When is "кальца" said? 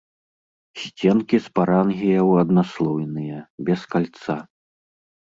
3.93-4.37